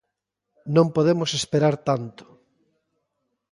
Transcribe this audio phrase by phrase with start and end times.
[0.75, 2.23] Non podemos esperar tanto.